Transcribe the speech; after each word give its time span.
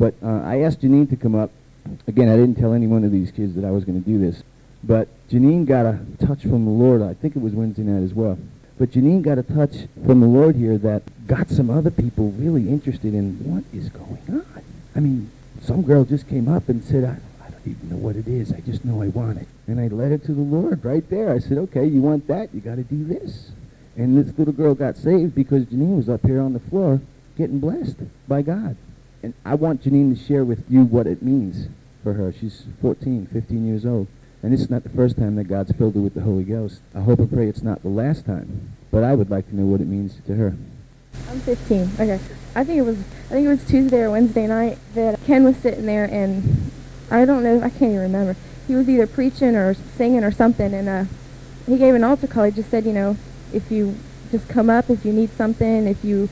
But 0.00 0.14
uh, 0.22 0.40
I 0.44 0.62
asked 0.62 0.80
Janine 0.80 1.10
to 1.10 1.16
come 1.16 1.34
up. 1.34 1.50
Again, 2.08 2.30
I 2.30 2.36
didn't 2.36 2.54
tell 2.54 2.72
any 2.72 2.86
one 2.86 3.04
of 3.04 3.12
these 3.12 3.30
kids 3.30 3.54
that 3.56 3.66
I 3.66 3.70
was 3.70 3.84
going 3.84 4.02
to 4.02 4.10
do 4.10 4.18
this. 4.18 4.42
But 4.82 5.08
Janine 5.28 5.66
got 5.66 5.84
a 5.84 6.00
touch 6.18 6.40
from 6.40 6.64
the 6.64 6.70
Lord. 6.70 7.02
I 7.02 7.12
think 7.12 7.36
it 7.36 7.42
was 7.42 7.52
Wednesday 7.52 7.82
night 7.82 8.02
as 8.02 8.14
well. 8.14 8.38
But 8.78 8.92
Janine 8.92 9.20
got 9.20 9.36
a 9.36 9.42
touch 9.42 9.88
from 10.06 10.22
the 10.22 10.26
Lord 10.26 10.56
here 10.56 10.78
that 10.78 11.02
got 11.26 11.50
some 11.50 11.68
other 11.68 11.90
people 11.90 12.30
really 12.30 12.66
interested 12.66 13.12
in 13.12 13.36
what 13.44 13.62
is 13.74 13.90
going 13.90 14.22
on. 14.30 14.64
I 14.96 15.00
mean, 15.00 15.30
some 15.60 15.82
girl 15.82 16.06
just 16.06 16.26
came 16.28 16.48
up 16.48 16.70
and 16.70 16.82
said, 16.82 17.04
I, 17.04 17.44
I 17.44 17.50
don't 17.50 17.66
even 17.66 17.90
know 17.90 17.96
what 17.96 18.16
it 18.16 18.26
is. 18.26 18.54
I 18.54 18.60
just 18.60 18.86
know 18.86 19.02
I 19.02 19.08
want 19.08 19.36
it. 19.36 19.48
And 19.66 19.78
I 19.78 19.88
led 19.88 20.12
her 20.12 20.18
to 20.18 20.32
the 20.32 20.40
Lord 20.40 20.82
right 20.82 21.06
there. 21.10 21.30
I 21.30 21.40
said, 21.40 21.58
okay, 21.58 21.84
you 21.84 22.00
want 22.00 22.26
that? 22.28 22.54
You 22.54 22.62
got 22.62 22.76
to 22.76 22.84
do 22.84 23.04
this. 23.04 23.50
And 23.98 24.16
this 24.16 24.38
little 24.38 24.54
girl 24.54 24.74
got 24.74 24.96
saved 24.96 25.34
because 25.34 25.66
Janine 25.66 25.98
was 25.98 26.08
up 26.08 26.24
here 26.24 26.40
on 26.40 26.54
the 26.54 26.60
floor 26.60 27.02
getting 27.36 27.60
blessed 27.60 27.98
by 28.26 28.40
God. 28.40 28.78
And 29.22 29.34
I 29.44 29.54
want 29.54 29.84
Janine 29.84 30.16
to 30.16 30.24
share 30.24 30.44
with 30.44 30.64
you 30.68 30.82
what 30.84 31.06
it 31.06 31.22
means 31.22 31.68
for 32.02 32.14
her. 32.14 32.32
She's 32.32 32.64
14, 32.80 33.28
15 33.32 33.66
years 33.66 33.84
old. 33.84 34.06
And 34.42 34.52
this 34.52 34.60
is 34.60 34.70
not 34.70 34.82
the 34.82 34.88
first 34.88 35.18
time 35.18 35.36
that 35.36 35.44
God's 35.44 35.72
filled 35.72 35.94
her 35.94 36.00
with 36.00 36.14
the 36.14 36.22
Holy 36.22 36.44
Ghost. 36.44 36.80
I 36.94 37.00
hope 37.00 37.18
and 37.18 37.30
pray 37.30 37.46
it's 37.46 37.62
not 37.62 37.82
the 37.82 37.88
last 37.88 38.24
time. 38.24 38.72
But 38.90 39.04
I 39.04 39.14
would 39.14 39.30
like 39.30 39.48
to 39.50 39.56
know 39.56 39.66
what 39.66 39.82
it 39.82 39.86
means 39.86 40.16
to 40.26 40.34
her. 40.34 40.56
I'm 41.28 41.40
15. 41.40 41.90
Okay. 42.00 42.18
I 42.54 42.64
think 42.64 42.78
it 42.78 42.82
was 42.82 42.98
I 43.26 43.34
think 43.34 43.46
it 43.46 43.48
was 43.48 43.64
Tuesday 43.64 44.00
or 44.00 44.10
Wednesday 44.10 44.46
night 44.46 44.78
that 44.94 45.22
Ken 45.24 45.44
was 45.44 45.56
sitting 45.56 45.86
there 45.86 46.04
and 46.04 46.70
I 47.10 47.24
don't 47.24 47.42
know 47.42 47.58
I 47.58 47.70
can't 47.70 47.92
even 47.92 48.00
remember. 48.00 48.36
He 48.66 48.74
was 48.74 48.88
either 48.88 49.06
preaching 49.06 49.54
or 49.54 49.74
singing 49.74 50.24
or 50.24 50.32
something 50.32 50.72
and 50.72 50.88
uh 50.88 51.04
he 51.66 51.76
gave 51.78 51.94
an 51.94 52.02
altar 52.02 52.26
call. 52.26 52.44
He 52.44 52.50
just 52.52 52.70
said, 52.70 52.86
you 52.86 52.92
know, 52.92 53.16
if 53.52 53.70
you 53.70 53.96
just 54.30 54.48
come 54.48 54.70
up 54.70 54.88
if 54.88 55.04
you 55.04 55.12
need 55.12 55.30
something, 55.30 55.86
if 55.86 56.04
you 56.04 56.28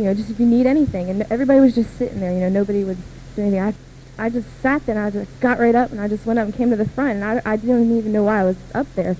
you 0.00 0.06
know, 0.06 0.14
just 0.14 0.30
if 0.30 0.40
you 0.40 0.46
need 0.46 0.64
anything 0.64 1.10
and 1.10 1.22
everybody 1.30 1.60
was 1.60 1.74
just 1.74 1.94
sitting 1.98 2.20
there, 2.20 2.32
you 2.32 2.40
know, 2.40 2.48
nobody 2.48 2.84
would 2.84 2.96
do 3.36 3.42
anything. 3.42 3.60
I 3.60 3.74
I 4.18 4.30
just 4.30 4.48
sat 4.62 4.84
there 4.86 4.96
and 4.96 5.04
I 5.04 5.10
just 5.10 5.40
got 5.40 5.58
right 5.58 5.74
up 5.74 5.90
and 5.90 6.00
I 6.00 6.08
just 6.08 6.24
went 6.24 6.38
up 6.38 6.46
and 6.46 6.54
came 6.54 6.70
to 6.70 6.76
the 6.76 6.88
front 6.88 7.22
and 7.22 7.24
I, 7.24 7.42
I 7.44 7.56
didn't 7.56 7.94
even 7.96 8.10
know 8.10 8.24
why 8.24 8.40
I 8.40 8.44
was 8.44 8.56
up 8.74 8.86
there 8.94 9.16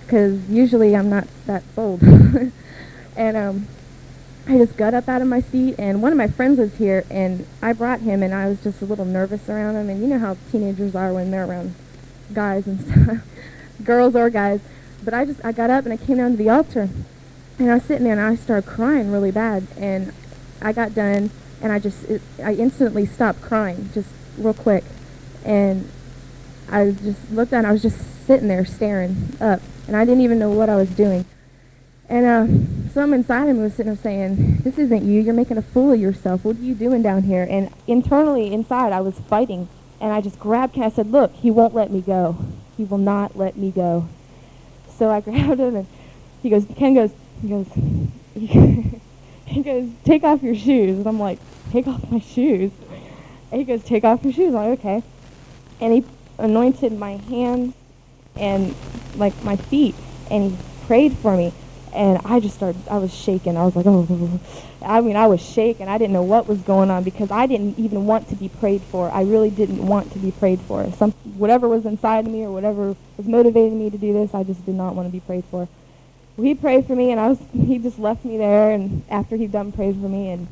because 0.00 0.48
usually 0.48 0.96
I'm 0.96 1.10
not 1.10 1.26
that 1.44 1.62
bold. 1.74 2.02
and 3.16 3.36
um, 3.36 3.66
I 4.46 4.56
just 4.56 4.78
got 4.78 4.94
up 4.94 5.06
out 5.06 5.20
of 5.20 5.28
my 5.28 5.40
seat 5.40 5.74
and 5.78 6.00
one 6.00 6.12
of 6.12 6.18
my 6.18 6.28
friends 6.28 6.58
was 6.58 6.74
here 6.76 7.04
and 7.10 7.46
I 7.60 7.74
brought 7.74 8.00
him 8.00 8.22
and 8.22 8.32
I 8.34 8.48
was 8.48 8.62
just 8.62 8.80
a 8.80 8.86
little 8.86 9.04
nervous 9.04 9.48
around 9.50 9.76
him 9.76 9.90
and 9.90 10.00
you 10.00 10.06
know 10.06 10.18
how 10.18 10.38
teenagers 10.50 10.94
are 10.94 11.12
when 11.12 11.30
they're 11.30 11.46
around 11.46 11.74
guys 12.32 12.66
and 12.66 12.80
stuff, 13.04 13.18
girls 13.84 14.16
or 14.16 14.30
guys. 14.30 14.60
But 15.04 15.12
I 15.12 15.26
just 15.26 15.44
I 15.44 15.52
got 15.52 15.68
up 15.68 15.84
and 15.84 15.92
I 15.92 15.98
came 15.98 16.16
down 16.16 16.30
to 16.32 16.36
the 16.38 16.48
altar 16.48 16.88
and 17.58 17.70
I 17.70 17.74
was 17.74 17.84
sitting 17.84 18.04
there 18.04 18.12
and 18.12 18.20
I 18.20 18.36
started 18.36 18.68
crying 18.68 19.10
really 19.10 19.30
bad. 19.30 19.66
And 19.76 20.12
I 20.60 20.72
got 20.72 20.94
done 20.94 21.30
and 21.62 21.72
I 21.72 21.78
just 21.78 22.04
it, 22.04 22.22
I 22.42 22.54
instantly 22.54 23.06
stopped 23.06 23.40
crying 23.40 23.90
just 23.94 24.08
real 24.38 24.54
quick. 24.54 24.84
And 25.44 25.88
I 26.70 26.90
just 26.90 27.30
looked 27.30 27.52
down 27.52 27.64
I 27.64 27.72
was 27.72 27.82
just 27.82 28.26
sitting 28.26 28.48
there 28.48 28.64
staring 28.64 29.36
up. 29.40 29.60
And 29.86 29.96
I 29.96 30.04
didn't 30.04 30.22
even 30.22 30.38
know 30.38 30.50
what 30.50 30.68
I 30.68 30.76
was 30.76 30.90
doing. 30.90 31.24
And 32.08 32.26
uh, 32.26 32.92
some 32.92 33.14
inside 33.14 33.48
of 33.48 33.56
me 33.56 33.62
was 33.62 33.74
sitting 33.74 33.94
there 33.94 34.02
saying 34.02 34.58
this 34.58 34.78
isn't 34.78 35.04
you. 35.04 35.20
You're 35.20 35.34
making 35.34 35.56
a 35.56 35.62
fool 35.62 35.92
of 35.92 36.00
yourself. 36.00 36.44
What 36.44 36.56
are 36.56 36.62
you 36.62 36.74
doing 36.74 37.02
down 37.02 37.22
here? 37.22 37.46
And 37.48 37.70
internally 37.86 38.52
inside 38.52 38.92
I 38.92 39.00
was 39.00 39.18
fighting. 39.20 39.68
And 39.98 40.12
I 40.12 40.20
just 40.20 40.38
grabbed 40.38 40.74
Ken 40.74 40.84
I 40.84 40.90
said 40.90 41.10
look 41.10 41.32
he 41.32 41.50
won't 41.50 41.74
let 41.74 41.90
me 41.90 42.02
go. 42.02 42.36
He 42.76 42.84
will 42.84 42.98
not 42.98 43.34
let 43.34 43.56
me 43.56 43.70
go. 43.70 44.08
So 44.98 45.08
I 45.10 45.20
grabbed 45.22 45.60
him 45.60 45.76
and 45.76 45.86
he 46.42 46.50
goes 46.50 46.66
Ken 46.76 46.92
goes 46.92 47.12
he 47.42 47.48
goes 47.48 47.66
he 49.46 49.62
goes, 49.62 49.88
take 50.04 50.24
off 50.24 50.42
your 50.42 50.54
shoes. 50.54 50.98
And 50.98 51.06
I'm 51.06 51.18
like, 51.18 51.38
take 51.70 51.86
off 51.86 52.10
my 52.10 52.20
shoes? 52.20 52.70
And 53.50 53.60
he 53.60 53.64
goes, 53.64 53.82
take 53.82 54.04
off 54.04 54.22
your 54.22 54.32
shoes. 54.32 54.54
I'm 54.54 54.70
like, 54.70 54.78
okay. 54.80 55.02
And 55.80 55.92
he 55.92 56.04
anointed 56.38 56.92
my 56.92 57.16
hands 57.16 57.74
and 58.34 58.74
like 59.14 59.42
my 59.42 59.56
feet 59.56 59.94
and 60.30 60.50
he 60.50 60.58
prayed 60.86 61.16
for 61.16 61.36
me. 61.36 61.52
And 61.94 62.20
I 62.26 62.40
just 62.40 62.56
started, 62.56 62.86
I 62.88 62.98
was 62.98 63.14
shaking. 63.14 63.56
I 63.56 63.64
was 63.64 63.74
like, 63.74 63.86
oh, 63.86 64.40
I 64.82 65.00
mean, 65.00 65.16
I 65.16 65.26
was 65.26 65.40
shaking. 65.40 65.88
I 65.88 65.96
didn't 65.96 66.12
know 66.12 66.22
what 66.22 66.46
was 66.46 66.58
going 66.58 66.90
on 66.90 67.04
because 67.04 67.30
I 67.30 67.46
didn't 67.46 67.78
even 67.78 68.04
want 68.04 68.28
to 68.28 68.36
be 68.36 68.50
prayed 68.50 68.82
for. 68.82 69.10
I 69.10 69.22
really 69.22 69.48
didn't 69.48 69.86
want 69.86 70.12
to 70.12 70.18
be 70.18 70.30
prayed 70.32 70.60
for. 70.60 70.90
Some, 70.92 71.12
whatever 71.38 71.68
was 71.68 71.86
inside 71.86 72.26
of 72.26 72.32
me 72.32 72.44
or 72.44 72.50
whatever 72.50 72.94
was 73.16 73.26
motivating 73.26 73.78
me 73.78 73.88
to 73.88 73.96
do 73.96 74.12
this, 74.12 74.34
I 74.34 74.42
just 74.42 74.66
did 74.66 74.74
not 74.74 74.94
want 74.94 75.08
to 75.08 75.12
be 75.12 75.20
prayed 75.20 75.44
for 75.46 75.66
he 76.44 76.54
prayed 76.54 76.86
for 76.86 76.94
me, 76.94 77.10
and 77.10 77.20
I 77.20 77.28
was 77.28 77.38
he 77.52 77.78
just 77.78 77.98
left 77.98 78.24
me 78.24 78.36
there. 78.38 78.70
And 78.70 79.02
after 79.08 79.36
he'd 79.36 79.52
done 79.52 79.72
prayed 79.72 79.94
for 79.94 80.08
me, 80.08 80.30
and 80.30 80.48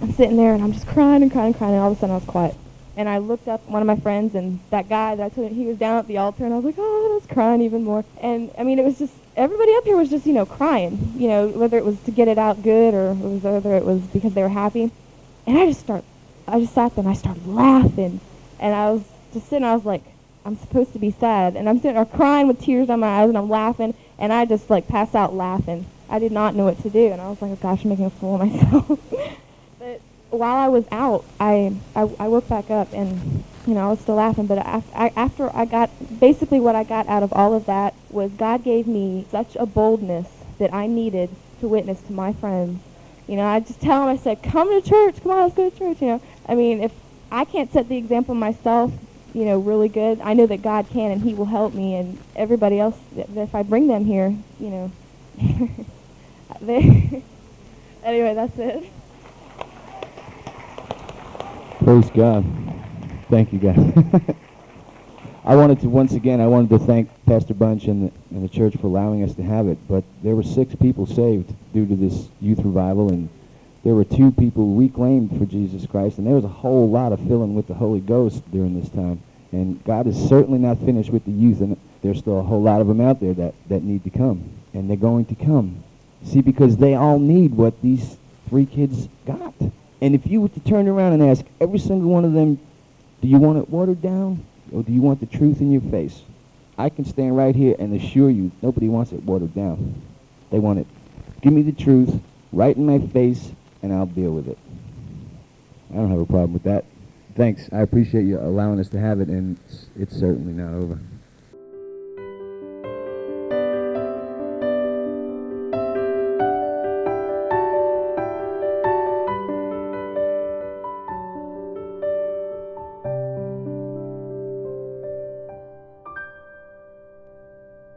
I'm 0.00 0.12
sitting 0.12 0.36
there, 0.36 0.54
and 0.54 0.62
I'm 0.62 0.72
just 0.72 0.86
crying 0.86 1.22
and 1.22 1.30
crying 1.30 1.48
and 1.48 1.56
crying, 1.56 1.74
and 1.74 1.82
all 1.82 1.92
of 1.92 1.98
a 1.98 2.00
sudden 2.00 2.14
I 2.14 2.18
was 2.18 2.26
quiet. 2.26 2.54
And 2.96 3.08
I 3.08 3.18
looked 3.18 3.48
up 3.48 3.66
one 3.68 3.82
of 3.82 3.86
my 3.86 3.96
friends, 3.96 4.34
and 4.34 4.60
that 4.70 4.88
guy 4.88 5.14
that 5.14 5.24
I 5.24 5.28
told 5.28 5.50
you, 5.50 5.56
he 5.56 5.66
was 5.66 5.78
down 5.78 5.98
at 5.98 6.06
the 6.06 6.18
altar, 6.18 6.44
and 6.44 6.52
I 6.52 6.56
was 6.56 6.64
like, 6.64 6.74
oh, 6.78 7.10
I 7.12 7.14
was 7.14 7.26
crying 7.26 7.62
even 7.62 7.84
more. 7.84 8.04
And 8.20 8.50
I 8.58 8.62
mean, 8.62 8.78
it 8.78 8.84
was 8.84 8.98
just 8.98 9.14
everybody 9.36 9.74
up 9.76 9.84
here 9.84 9.96
was 9.96 10.10
just 10.10 10.26
you 10.26 10.32
know 10.32 10.46
crying, 10.46 11.12
you 11.16 11.28
know, 11.28 11.48
whether 11.48 11.78
it 11.78 11.84
was 11.84 11.98
to 12.02 12.10
get 12.10 12.28
it 12.28 12.38
out 12.38 12.62
good 12.62 12.94
or 12.94 13.14
whether 13.14 13.74
it 13.74 13.84
was 13.84 14.00
because 14.12 14.34
they 14.34 14.42
were 14.42 14.48
happy. 14.48 14.90
And 15.46 15.58
I 15.58 15.66
just 15.66 15.80
start, 15.80 16.04
I 16.46 16.60
just 16.60 16.74
sat 16.74 16.94
there 16.94 17.02
and 17.02 17.10
I 17.10 17.14
started 17.14 17.46
laughing, 17.46 18.20
and 18.58 18.74
I 18.74 18.90
was 18.90 19.02
just 19.32 19.48
sitting, 19.48 19.64
I 19.64 19.74
was 19.74 19.84
like, 19.84 20.02
I'm 20.44 20.56
supposed 20.56 20.92
to 20.94 20.98
be 20.98 21.10
sad, 21.10 21.56
and 21.56 21.68
I'm 21.68 21.78
sitting 21.78 21.94
there 21.94 22.04
crying 22.04 22.48
with 22.48 22.60
tears 22.60 22.90
on 22.90 23.00
my 23.00 23.20
eyes, 23.20 23.28
and 23.28 23.38
I'm 23.38 23.48
laughing, 23.48 23.94
and 24.20 24.32
I 24.32 24.44
just 24.44 24.70
like 24.70 24.86
passed 24.86 25.16
out 25.16 25.34
laughing. 25.34 25.86
I 26.08 26.18
did 26.18 26.30
not 26.30 26.54
know 26.54 26.64
what 26.64 26.80
to 26.82 26.90
do, 26.90 27.10
and 27.10 27.20
I 27.20 27.28
was 27.28 27.40
like, 27.40 27.50
oh 27.52 27.56
gosh, 27.56 27.82
I'm 27.82 27.90
making 27.90 28.04
a 28.04 28.10
fool 28.10 28.40
of 28.40 28.52
myself. 28.52 29.00
but 29.78 30.00
while 30.30 30.56
I 30.56 30.68
was 30.68 30.84
out, 30.92 31.24
I, 31.40 31.72
I 31.96 32.02
I 32.18 32.28
woke 32.28 32.46
back 32.48 32.70
up, 32.70 32.92
and 32.92 33.42
you 33.66 33.74
know 33.74 33.86
I 33.86 33.88
was 33.88 34.00
still 34.00 34.16
laughing. 34.16 34.46
But 34.46 34.58
after 34.58 34.96
I, 34.96 35.12
after 35.16 35.56
I 35.56 35.64
got 35.64 35.90
basically 36.20 36.60
what 36.60 36.76
I 36.76 36.84
got 36.84 37.08
out 37.08 37.22
of 37.22 37.32
all 37.32 37.54
of 37.54 37.66
that 37.66 37.94
was 38.10 38.30
God 38.32 38.62
gave 38.62 38.86
me 38.86 39.26
such 39.30 39.56
a 39.56 39.66
boldness 39.66 40.28
that 40.58 40.74
I 40.74 40.86
needed 40.86 41.30
to 41.60 41.68
witness 41.68 42.00
to 42.02 42.12
my 42.12 42.32
friends. 42.34 42.80
You 43.26 43.36
know, 43.36 43.46
I 43.46 43.60
just 43.60 43.80
tell 43.80 44.00
them, 44.00 44.08
I 44.08 44.16
said, 44.16 44.42
come 44.42 44.68
to 44.68 44.86
church, 44.86 45.22
come 45.22 45.30
on, 45.30 45.42
let's 45.44 45.54
go 45.54 45.70
to 45.70 45.78
church. 45.78 46.00
You 46.00 46.08
know, 46.08 46.22
I 46.46 46.56
mean, 46.56 46.82
if 46.82 46.92
I 47.30 47.44
can't 47.44 47.72
set 47.72 47.88
the 47.88 47.96
example 47.96 48.34
myself, 48.34 48.92
you 49.34 49.44
know, 49.44 49.58
really 49.58 49.88
good. 49.88 50.20
I 50.20 50.34
know 50.34 50.46
that 50.46 50.62
God 50.62 50.88
can 50.90 51.10
and 51.10 51.22
he 51.22 51.34
will 51.34 51.46
help 51.46 51.74
me 51.74 51.96
and 51.96 52.18
everybody 52.36 52.80
else, 52.80 52.96
if 53.16 53.54
I 53.54 53.62
bring 53.62 53.86
them 53.86 54.04
here, 54.04 54.34
you 54.58 54.70
know. 54.70 54.92
anyway, 58.04 58.34
that's 58.34 58.58
it. 58.58 58.90
Praise 61.84 62.10
God. 62.10 62.44
Thank 63.30 63.52
you, 63.52 63.58
guys. 63.58 63.78
I 65.44 65.56
wanted 65.56 65.80
to, 65.80 65.88
once 65.88 66.12
again, 66.12 66.40
I 66.40 66.46
wanted 66.46 66.70
to 66.70 66.78
thank 66.78 67.08
Pastor 67.26 67.54
Bunch 67.54 67.86
and 67.86 68.08
the, 68.08 68.12
and 68.30 68.44
the 68.44 68.48
church 68.48 68.76
for 68.76 68.88
allowing 68.88 69.22
us 69.22 69.34
to 69.36 69.42
have 69.42 69.66
it, 69.68 69.78
but 69.88 70.04
there 70.22 70.36
were 70.36 70.42
six 70.42 70.74
people 70.74 71.06
saved 71.06 71.54
due 71.72 71.86
to 71.86 71.96
this 71.96 72.28
youth 72.40 72.58
revival, 72.58 73.10
and 73.10 73.28
there 73.82 73.94
were 73.94 74.04
two 74.04 74.30
people 74.32 74.74
reclaimed 74.74 75.38
for 75.38 75.46
Jesus 75.46 75.86
Christ, 75.86 76.18
and 76.18 76.26
there 76.26 76.34
was 76.34 76.44
a 76.44 76.48
whole 76.48 76.90
lot 76.90 77.12
of 77.12 77.20
filling 77.20 77.54
with 77.54 77.66
the 77.66 77.74
Holy 77.74 78.00
Ghost 78.00 78.42
during 78.50 78.78
this 78.78 78.90
time. 78.90 79.22
And 79.52 79.82
God 79.84 80.06
is 80.06 80.16
certainly 80.28 80.58
not 80.58 80.78
finished 80.78 81.10
with 81.10 81.24
the 81.24 81.30
youth, 81.30 81.60
and 81.60 81.76
there's 82.02 82.18
still 82.18 82.38
a 82.38 82.42
whole 82.42 82.62
lot 82.62 82.80
of 82.80 82.86
them 82.86 83.00
out 83.00 83.20
there 83.20 83.34
that, 83.34 83.54
that 83.68 83.82
need 83.82 84.04
to 84.04 84.10
come, 84.10 84.50
and 84.74 84.88
they're 84.88 84.96
going 84.96 85.24
to 85.26 85.34
come. 85.34 85.82
See, 86.24 86.42
because 86.42 86.76
they 86.76 86.94
all 86.94 87.18
need 87.18 87.54
what 87.54 87.80
these 87.82 88.18
three 88.48 88.66
kids 88.66 89.08
got. 89.26 89.54
And 90.02 90.14
if 90.14 90.26
you 90.26 90.40
were 90.42 90.48
to 90.48 90.60
turn 90.60 90.86
around 90.86 91.14
and 91.14 91.22
ask 91.22 91.44
every 91.60 91.78
single 91.78 92.10
one 92.10 92.24
of 92.24 92.32
them, 92.32 92.58
do 93.22 93.28
you 93.28 93.38
want 93.38 93.58
it 93.58 93.68
watered 93.68 94.02
down, 94.02 94.44
or 94.72 94.82
do 94.82 94.92
you 94.92 95.02
want 95.02 95.20
the 95.20 95.26
truth 95.26 95.60
in 95.60 95.72
your 95.72 95.82
face? 95.82 96.22
I 96.78 96.88
can 96.88 97.04
stand 97.04 97.36
right 97.36 97.54
here 97.54 97.76
and 97.78 97.94
assure 97.94 98.30
you, 98.30 98.50
nobody 98.62 98.88
wants 98.88 99.12
it 99.12 99.22
watered 99.24 99.54
down. 99.54 100.00
They 100.50 100.58
want 100.58 100.78
it. 100.78 100.86
Give 101.42 101.52
me 101.52 101.62
the 101.62 101.72
truth 101.72 102.18
right 102.52 102.76
in 102.76 102.86
my 102.86 102.98
face, 102.98 103.52
and 103.82 103.92
I'll 103.92 104.06
deal 104.06 104.32
with 104.32 104.48
it. 104.48 104.58
I 105.92 105.96
don't 105.96 106.10
have 106.10 106.20
a 106.20 106.26
problem 106.26 106.52
with 106.52 106.62
that. 106.64 106.84
Thanks. 107.34 107.68
I 107.72 107.80
appreciate 107.80 108.24
you 108.24 108.38
allowing 108.38 108.80
us 108.80 108.88
to 108.90 108.98
have 108.98 109.20
it, 109.20 109.28
and 109.28 109.58
it's, 109.66 109.86
it's 109.96 110.16
certainly 110.16 110.52
not 110.52 110.74
over. 110.74 110.98